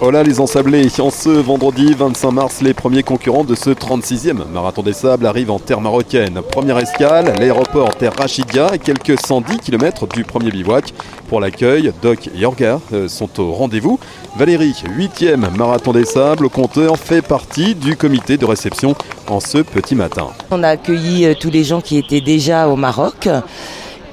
Voilà 0.00 0.22
les 0.22 0.38
ensablés. 0.38 0.86
En 1.00 1.10
ce 1.10 1.28
vendredi 1.28 1.92
25 1.92 2.30
mars, 2.30 2.60
les 2.62 2.72
premiers 2.72 3.02
concurrents 3.02 3.42
de 3.42 3.56
ce 3.56 3.70
36e 3.70 4.46
Marathon 4.52 4.82
des 4.82 4.92
Sables 4.92 5.26
arrivent 5.26 5.50
en 5.50 5.58
terre 5.58 5.80
marocaine. 5.80 6.40
Première 6.52 6.78
escale, 6.78 7.34
l'aéroport 7.36 7.96
Terre 7.96 8.12
Rachidia 8.16 8.72
et 8.74 8.78
quelques 8.78 9.18
110 9.20 9.58
km 9.58 10.06
du 10.06 10.22
premier 10.22 10.52
bivouac. 10.52 10.94
Pour 11.28 11.40
l'accueil, 11.40 11.92
Doc 12.00 12.28
et 12.28 12.38
Yorga 12.38 12.80
euh, 12.92 13.08
sont 13.08 13.40
au 13.40 13.50
rendez-vous. 13.52 13.98
Valérie, 14.36 14.84
8e 14.96 15.56
Marathon 15.56 15.92
des 15.92 16.04
Sables, 16.04 16.46
au 16.46 16.48
compteur, 16.48 16.96
fait 16.96 17.20
partie 17.20 17.74
du 17.74 17.96
comité 17.96 18.36
de 18.36 18.44
réception 18.44 18.94
en 19.26 19.40
ce 19.40 19.58
petit 19.58 19.96
matin. 19.96 20.28
On 20.52 20.62
a 20.62 20.68
accueilli 20.68 21.26
euh, 21.26 21.34
tous 21.34 21.50
les 21.50 21.64
gens 21.64 21.80
qui 21.80 21.98
étaient 21.98 22.20
déjà 22.20 22.68
au 22.68 22.76
Maroc 22.76 23.28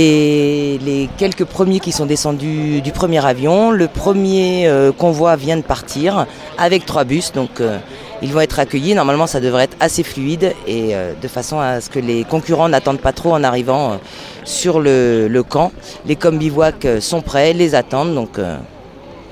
et 0.00 0.78
les 0.84 1.08
quelques 1.18 1.44
premiers 1.44 1.80
qui 1.80 1.90
sont 1.90 2.06
descendus 2.06 2.80
du 2.82 2.92
premier 2.92 3.24
avion. 3.26 3.72
Le 3.72 3.88
premier 3.88 4.68
euh, 4.68 4.92
convoi 4.92 5.34
vient 5.34 5.56
de 5.56 5.62
partir 5.62 6.26
avec 6.56 6.86
trois 6.86 7.02
bus, 7.02 7.32
donc 7.32 7.60
euh, 7.60 7.78
ils 8.22 8.32
vont 8.32 8.40
être 8.40 8.60
accueillis. 8.60 8.94
Normalement, 8.94 9.26
ça 9.26 9.40
devrait 9.40 9.64
être 9.64 9.76
assez 9.80 10.04
fluide 10.04 10.54
et 10.68 10.94
euh, 10.94 11.14
de 11.20 11.26
façon 11.26 11.58
à 11.58 11.80
ce 11.80 11.90
que 11.90 11.98
les 11.98 12.22
concurrents 12.22 12.68
n'attendent 12.68 13.00
pas 13.00 13.12
trop 13.12 13.32
en 13.32 13.42
arrivant 13.42 13.98
sur 14.44 14.78
le, 14.78 15.42
camp. 15.42 15.72
Les 16.06 16.14
com 16.14 16.38
bivouac 16.38 16.86
sont 17.00 17.20
prêts, 17.20 17.52
les 17.52 17.74
attendent, 17.74 18.14
donc 18.14 18.38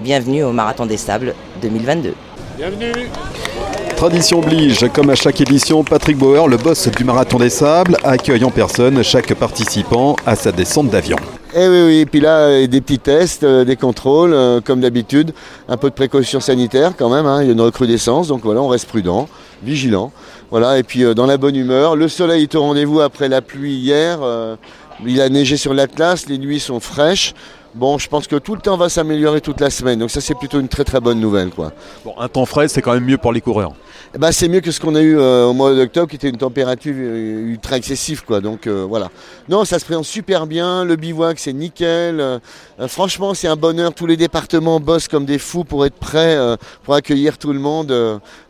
bienvenue 0.00 0.42
au 0.42 0.50
Marathon 0.50 0.84
des 0.84 0.96
Sables 0.96 1.34
2022. 1.62 2.14
Bienvenue 2.58 3.08
Tradition 3.96 4.40
oblige, 4.40 4.86
comme 4.92 5.08
à 5.08 5.14
chaque 5.14 5.40
édition, 5.40 5.82
Patrick 5.82 6.18
Bauer, 6.18 6.48
le 6.48 6.58
boss 6.58 6.86
du 6.88 7.02
Marathon 7.02 7.38
des 7.38 7.48
Sables, 7.48 7.96
accueille 8.04 8.44
en 8.44 8.50
personne 8.50 9.02
chaque 9.02 9.32
participant 9.32 10.16
à 10.26 10.36
sa 10.36 10.52
descente 10.52 10.90
d'avion. 10.90 11.16
Eh 11.54 11.66
oui, 11.66 11.82
oui, 11.86 11.98
et 12.00 12.06
puis 12.06 12.20
là, 12.20 12.66
des 12.66 12.80
petits 12.82 12.98
tests, 12.98 13.42
euh, 13.42 13.64
des 13.64 13.76
contrôles, 13.76 14.34
euh, 14.34 14.60
comme 14.60 14.80
d'habitude, 14.80 15.32
un 15.66 15.78
peu 15.78 15.88
de 15.88 15.94
précaution 15.94 16.40
sanitaire 16.40 16.92
quand 16.98 17.08
même, 17.08 17.24
hein, 17.24 17.40
il 17.40 17.46
y 17.46 17.48
a 17.48 17.54
une 17.54 17.60
recrudescence, 17.62 18.28
donc 18.28 18.42
voilà, 18.44 18.60
on 18.60 18.68
reste 18.68 18.86
prudent, 18.86 19.30
vigilant. 19.62 20.12
Voilà, 20.50 20.78
et 20.78 20.82
puis 20.82 21.02
euh, 21.02 21.14
dans 21.14 21.24
la 21.24 21.38
bonne 21.38 21.56
humeur, 21.56 21.96
le 21.96 22.08
soleil 22.08 22.42
est 22.42 22.54
au 22.54 22.60
rendez-vous 22.60 23.00
après 23.00 23.30
la 23.30 23.40
pluie 23.40 23.76
hier, 23.76 24.18
il 25.06 25.20
a 25.22 25.28
neigé 25.30 25.56
sur 25.56 25.72
l'Atlas, 25.72 26.26
les 26.28 26.36
nuits 26.36 26.60
sont 26.60 26.80
fraîches. 26.80 27.34
Bon, 27.76 27.98
je 27.98 28.08
pense 28.08 28.26
que 28.26 28.36
tout 28.36 28.54
le 28.54 28.62
temps 28.62 28.78
va 28.78 28.88
s'améliorer 28.88 29.42
toute 29.42 29.60
la 29.60 29.68
semaine. 29.68 29.98
Donc 29.98 30.10
ça, 30.10 30.22
c'est 30.22 30.34
plutôt 30.34 30.60
une 30.60 30.68
très 30.68 30.82
très 30.82 30.98
bonne 30.98 31.20
nouvelle. 31.20 31.50
Quoi. 31.50 31.72
Bon, 32.06 32.14
un 32.18 32.26
temps 32.26 32.46
frais, 32.46 32.68
c'est 32.68 32.80
quand 32.80 32.94
même 32.94 33.04
mieux 33.04 33.18
pour 33.18 33.34
les 33.34 33.42
coureurs. 33.42 33.72
Eh 34.14 34.18
ben, 34.18 34.32
c'est 34.32 34.48
mieux 34.48 34.60
que 34.60 34.70
ce 34.70 34.80
qu'on 34.80 34.94
a 34.94 35.02
eu 35.02 35.18
euh, 35.18 35.44
au 35.44 35.52
mois 35.52 35.74
d'octobre, 35.74 36.08
qui 36.08 36.16
était 36.16 36.30
une 36.30 36.38
température 36.38 36.94
euh, 36.96 37.50
ultra 37.50 37.76
excessive. 37.76 38.24
Quoi. 38.24 38.40
Donc 38.40 38.66
euh, 38.66 38.86
voilà. 38.88 39.10
Non, 39.50 39.66
ça 39.66 39.78
se 39.78 39.84
présente 39.84 40.06
super 40.06 40.46
bien. 40.46 40.86
Le 40.86 40.96
bivouac, 40.96 41.38
c'est 41.38 41.52
nickel. 41.52 42.40
franchement, 42.88 43.34
c'est 43.34 43.48
un 43.48 43.56
bonheur. 43.56 43.92
Tous 43.92 44.06
les 44.06 44.16
départements 44.16 44.80
bossent 44.80 45.08
comme 45.08 45.26
des 45.26 45.38
fous 45.38 45.64
pour 45.64 45.84
être 45.84 45.96
prêts, 45.96 46.38
pour 46.82 46.94
accueillir 46.94 47.36
tout 47.36 47.52
le 47.52 47.58
monde. 47.58 47.94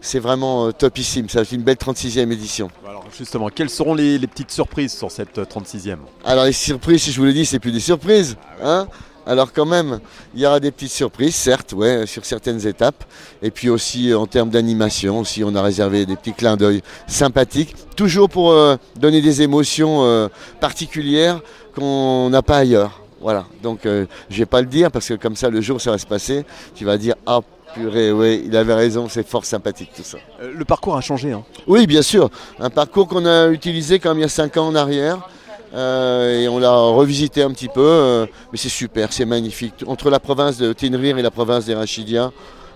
c'est 0.00 0.20
vraiment 0.20 0.70
topissime. 0.70 1.28
Ça 1.28 1.44
fait 1.44 1.56
une 1.56 1.62
belle 1.62 1.76
36e 1.76 2.30
édition. 2.30 2.70
Alors 2.88 3.06
justement, 3.16 3.48
quelles 3.48 3.70
seront 3.70 3.94
les, 3.94 4.18
les 4.18 4.26
petites 4.28 4.52
surprises 4.52 4.92
sur 4.92 5.10
cette 5.10 5.36
36e 5.36 5.96
Alors 6.24 6.44
les 6.44 6.52
surprises, 6.52 7.02
si 7.02 7.10
je 7.10 7.18
vous 7.18 7.26
l'ai 7.26 7.32
dit, 7.32 7.44
c'est 7.44 7.58
plus 7.58 7.72
des 7.72 7.80
surprises. 7.80 8.36
Hein? 8.62 8.86
Alors 9.26 9.52
quand 9.52 9.66
même, 9.66 9.98
il 10.34 10.40
y 10.40 10.46
aura 10.46 10.60
des 10.60 10.70
petites 10.70 10.92
surprises, 10.92 11.34
certes, 11.34 11.72
ouais, 11.72 12.06
sur 12.06 12.24
certaines 12.24 12.64
étapes. 12.66 13.04
Et 13.42 13.50
puis 13.50 13.68
aussi 13.68 14.14
en 14.14 14.26
termes 14.26 14.50
d'animation, 14.50 15.20
aussi 15.20 15.42
on 15.42 15.54
a 15.54 15.62
réservé 15.62 16.06
des 16.06 16.16
petits 16.16 16.32
clins 16.32 16.56
d'œil 16.56 16.82
sympathiques, 17.08 17.74
toujours 17.96 18.28
pour 18.28 18.52
euh, 18.52 18.76
donner 18.96 19.20
des 19.20 19.42
émotions 19.42 20.04
euh, 20.04 20.28
particulières 20.60 21.40
qu'on 21.74 22.30
n'a 22.30 22.42
pas 22.42 22.58
ailleurs. 22.58 23.02
Voilà, 23.20 23.46
donc 23.62 23.86
euh, 23.86 24.06
je 24.30 24.38
vais 24.38 24.46
pas 24.46 24.60
le 24.60 24.66
dire 24.68 24.92
parce 24.92 25.08
que 25.08 25.14
comme 25.14 25.34
ça 25.34 25.50
le 25.50 25.60
jour 25.60 25.80
ça 25.80 25.90
va 25.90 25.98
se 25.98 26.06
passer, 26.06 26.44
tu 26.74 26.84
vas 26.84 26.96
dire 26.96 27.14
ah 27.26 27.40
purée, 27.74 28.12
oui, 28.12 28.44
il 28.46 28.56
avait 28.56 28.74
raison, 28.74 29.08
c'est 29.08 29.26
fort 29.26 29.44
sympathique 29.44 29.90
tout 29.96 30.04
ça. 30.04 30.18
le 30.40 30.64
parcours 30.64 30.96
a 30.96 31.00
changé, 31.00 31.32
hein 31.32 31.42
Oui, 31.66 31.86
bien 31.86 32.02
sûr, 32.02 32.30
un 32.60 32.70
parcours 32.70 33.08
qu'on 33.08 33.26
a 33.26 33.48
utilisé 33.48 33.98
comme 33.98 34.18
il 34.18 34.22
y 34.22 34.24
a 34.24 34.28
5 34.28 34.56
ans 34.58 34.68
en 34.68 34.74
arrière. 34.74 35.28
Euh, 35.74 36.42
et 36.42 36.48
on 36.48 36.58
l'a 36.58 36.72
revisité 36.72 37.42
un 37.42 37.50
petit 37.50 37.68
peu, 37.68 37.80
euh, 37.80 38.26
mais 38.52 38.58
c'est 38.58 38.68
super, 38.68 39.12
c'est 39.12 39.24
magnifique. 39.24 39.84
Entre 39.86 40.10
la 40.10 40.20
province 40.20 40.58
de 40.58 40.72
Tenrir 40.72 41.18
et 41.18 41.22
la 41.22 41.30
province 41.30 41.66
des 41.66 41.74
Rachidia, 41.74 42.32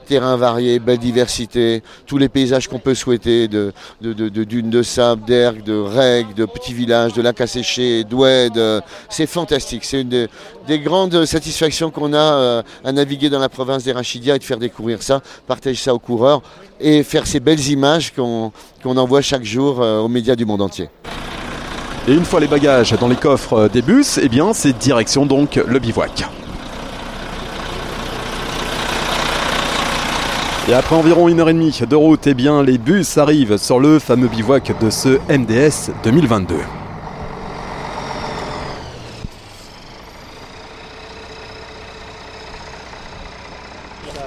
terrain 0.06 0.36
varié, 0.36 0.80
belle 0.80 0.98
diversité, 0.98 1.84
tous 2.04 2.18
les 2.18 2.28
paysages 2.28 2.66
qu'on 2.66 2.80
peut 2.80 2.96
souhaiter, 2.96 3.46
de, 3.46 3.72
dunes 4.00 4.68
de 4.68 4.82
sable, 4.82 5.24
d'ergues, 5.24 5.62
de 5.62 5.78
règles, 5.78 6.34
de 6.34 6.46
petits 6.46 6.74
villages, 6.74 7.12
de 7.12 7.22
lacs 7.22 7.40
asséchés, 7.40 8.02
d'oued, 8.02 8.82
c'est 9.08 9.26
fantastique. 9.26 9.84
C'est 9.84 10.00
une 10.00 10.26
des, 10.66 10.78
grandes 10.80 11.24
satisfactions 11.26 11.92
qu'on 11.92 12.12
a 12.12 12.18
euh, 12.18 12.62
à 12.84 12.90
naviguer 12.90 13.30
dans 13.30 13.38
la 13.38 13.48
province 13.48 13.84
des 13.84 13.92
Rachidia 13.92 14.34
et 14.34 14.38
de 14.40 14.44
faire 14.44 14.58
découvrir 14.58 15.00
ça, 15.00 15.20
partager 15.46 15.80
ça 15.80 15.94
aux 15.94 16.00
coureurs 16.00 16.42
et 16.80 17.04
faire 17.04 17.26
ces 17.26 17.38
belles 17.38 17.68
images 17.68 18.12
qu'on 18.12 18.52
envoie 18.84 19.22
chaque 19.22 19.44
jour 19.44 19.78
aux 19.78 20.08
médias 20.08 20.34
du 20.34 20.44
monde 20.44 20.62
entier. 20.62 20.88
Et 22.08 22.14
une 22.14 22.24
fois 22.24 22.40
les 22.40 22.46
bagages 22.46 22.92
dans 22.92 23.08
les 23.08 23.16
coffres 23.16 23.68
des 23.68 23.82
bus, 23.82 24.18
eh 24.22 24.28
bien 24.28 24.54
c'est 24.54 24.72
direction 24.72 25.26
donc 25.26 25.56
le 25.56 25.78
bivouac. 25.78 26.24
Et 30.68 30.72
après 30.72 30.96
environ 30.96 31.28
une 31.28 31.40
heure 31.40 31.50
et 31.50 31.52
demie 31.52 31.78
de 31.88 31.96
route, 31.96 32.26
eh 32.26 32.34
bien 32.34 32.62
les 32.62 32.78
bus 32.78 33.18
arrivent 33.18 33.58
sur 33.58 33.80
le 33.80 33.98
fameux 33.98 34.28
bivouac 34.28 34.72
de 34.80 34.88
ce 34.88 35.18
MDS 35.28 35.92
2022. 36.02 36.54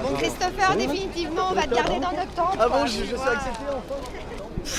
Bon 0.04 0.16
Christopher, 0.18 0.76
définitivement, 0.78 1.48
on 1.52 1.56
va 1.56 1.64
te 1.64 1.74
garder 1.74 2.00
dans 2.00 2.12
notre 2.12 2.34
temps. 2.36 2.52
Ah 2.60 2.68
bon, 2.70 2.86
je, 2.86 3.00
je 3.00 3.04
suis 3.06 3.14
accepté 3.16 3.64
enfin 3.70 3.96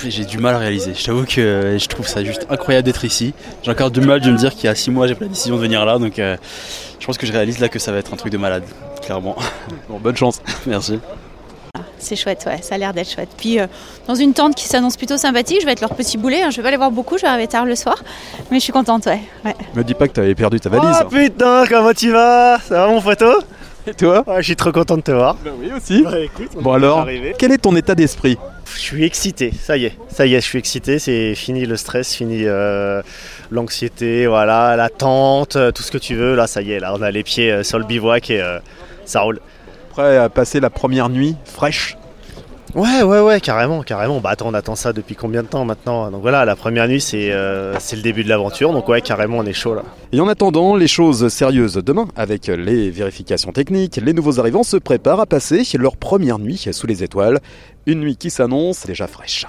j'ai 0.07 0.25
du 0.25 0.39
mal 0.39 0.55
à 0.55 0.59
réaliser. 0.59 0.95
Je 0.95 1.05
t'avoue 1.05 1.25
que 1.25 1.41
euh, 1.41 1.79
je 1.79 1.87
trouve 1.89 2.07
ça 2.07 2.25
juste 2.25 2.47
incroyable 2.51 2.85
d'être 2.85 3.05
ici. 3.05 3.35
J'ai 3.63 3.71
encore 3.71 3.91
du 3.91 4.01
mal 4.01 4.21
de 4.21 4.31
me 4.31 4.37
dire 4.37 4.55
qu'il 4.55 4.65
y 4.65 4.69
a 4.69 4.75
6 4.75 4.91
mois 4.91 5.07
j'ai 5.07 5.15
pris 5.15 5.25
la 5.25 5.31
décision 5.31 5.57
de 5.57 5.61
venir 5.61 5.85
là, 5.85 5.99
donc 5.99 6.19
euh, 6.19 6.37
je 7.01 7.07
pense 7.07 7.19
que 7.19 7.27
je 7.27 7.33
réalise 7.33 7.59
là 7.59 7.69
que 7.69 7.79
ça 7.79 7.93
va 7.93 7.99
être 7.99 8.13
un 8.13 8.17
truc 8.17 8.33
de 8.33 8.39
malade, 8.39 8.65
clairement. 9.03 9.37
Bon, 9.89 9.99
bonne 9.99 10.17
chance. 10.17 10.41
Merci. 10.67 10.99
C'est 11.99 12.17
chouette, 12.17 12.45
ouais, 12.47 12.61
ça 12.63 12.75
a 12.75 12.79
l'air 12.79 12.93
d'être 12.93 13.11
chouette. 13.11 13.31
Puis 13.37 13.59
euh, 13.59 13.67
dans 14.07 14.15
une 14.15 14.35
tente 14.35 14.55
qui 14.55 14.65
s'annonce 14.65 14.97
plutôt 14.97 15.17
sympathique, 15.17 15.61
je 15.61 15.67
vais 15.67 15.73
être 15.73 15.81
leur 15.81 15.95
petit 15.95 16.19
boulet. 16.19 16.43
Hein. 16.43 16.51
Je 16.51 16.57
vais 16.57 16.63
pas 16.63 16.71
les 16.71 16.77
voir 16.77 16.91
beaucoup, 16.91 17.17
je 17.17 17.23
vais 17.23 17.29
arriver 17.29 17.49
tard 17.49 17.65
le 17.65 17.75
soir, 17.75 18.03
mais 18.51 18.59
je 18.59 18.65
suis 18.65 18.73
contente, 18.73 19.07
ouais. 19.07 19.21
ouais. 19.45 19.55
Me 19.75 19.83
dis 19.83 19.95
pas 19.95 20.07
que 20.09 20.13
t'avais 20.13 20.35
perdu 20.35 20.61
ta 20.61 20.69
valise. 20.69 20.97
Oh 21.03 21.09
putain, 21.09 21.65
comment 21.69 21.93
tu 21.93 22.11
vas? 22.11 22.59
Ça 22.61 22.87
va 22.87 22.89
mon 22.89 23.01
photo 23.01 23.27
et 23.87 23.95
toi? 23.95 24.25
Je 24.39 24.43
suis 24.43 24.57
trop 24.57 24.73
content 24.73 24.97
de 24.97 25.03
te 25.03 25.13
voir. 25.13 25.37
Ben 25.45 25.53
oui 25.59 25.71
aussi. 25.77 26.05
bon 26.61 26.73
alors, 26.73 27.07
quel 27.39 27.53
est 27.53 27.59
ton 27.59 27.75
état 27.77 27.95
d'esprit? 27.95 28.39
Je 28.67 28.81
suis 28.81 29.05
excité, 29.05 29.53
ça 29.53 29.77
y 29.77 29.87
est, 29.87 29.93
ça 30.09 30.27
y 30.27 30.35
est, 30.35 30.41
je 30.41 30.47
suis 30.47 30.59
excité, 30.59 30.99
c'est 30.99 31.35
fini 31.35 31.67
le 31.67 31.77
stress, 31.77 32.15
fini 32.15 32.45
euh, 32.45 33.03
l'anxiété, 33.51 34.27
voilà, 34.27 34.77
l'attente, 34.77 35.57
euh, 35.57 35.71
tout 35.71 35.83
ce 35.83 35.91
que 35.91 35.99
tu 35.99 36.15
veux. 36.15 36.35
Là, 36.35 36.47
ça 36.47 36.63
y 36.63 36.73
est, 36.73 36.81
là, 36.81 36.95
on 36.95 37.03
a 37.03 37.11
les 37.11 37.23
pieds 37.23 37.51
euh, 37.51 37.63
sur 37.63 37.79
le 37.79 37.85
bivouac 37.85 38.31
et 38.31 38.43
ça 39.05 39.21
roule. 39.21 39.41
Prêt 39.91 40.17
à 40.17 40.29
passer 40.29 40.61
la 40.61 40.71
première 40.71 41.09
nuit 41.09 41.37
fraîche 41.45 41.97
Ouais, 42.75 43.03
ouais, 43.05 43.21
ouais, 43.21 43.41
carrément, 43.41 43.83
carrément. 43.83 44.21
Bah 44.21 44.31
attends, 44.31 44.49
on 44.49 44.55
attend 44.55 44.75
ça 44.75 44.93
depuis 44.93 45.15
combien 45.15 45.45
de 45.45 45.47
temps 45.47 45.65
maintenant? 45.65 46.11
Donc 46.11 46.23
voilà, 46.23 46.45
la 46.45 46.57
première 46.57 46.89
nuit, 46.89 47.01
c'est 47.01 47.31
euh, 47.31 47.75
le 47.93 48.03
début 48.03 48.25
de 48.25 48.29
l'aventure. 48.29 48.73
Donc 48.73 48.89
ouais, 48.89 49.01
carrément, 49.01 49.39
on 49.39 49.45
est 49.45 49.53
chaud 49.53 49.75
là. 49.75 49.83
Et 50.11 50.21
en 50.21 50.27
attendant, 50.27 50.75
les 50.75 50.89
choses 50.89 51.29
sérieuses 51.29 51.75
demain, 51.75 52.09
avec 52.17 52.49
les 52.49 52.91
vérifications 52.91 53.53
techniques, 53.53 54.01
les 54.03 54.13
nouveaux 54.13 54.41
arrivants 54.41 54.65
se 54.65 54.77
préparent 54.77 55.21
à 55.21 55.27
passer 55.27 55.63
leur 55.79 55.97
première 55.97 56.41
nuit 56.41 56.67
sous 56.73 56.87
les 56.89 57.05
étoiles. 57.05 57.41
Une 57.87 58.01
nuit 58.01 58.17
qui 58.17 58.31
s'annonce 58.31 58.85
déjà 58.87 59.07
fraîche. 59.07 59.47